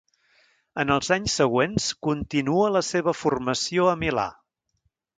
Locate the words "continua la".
2.09-2.83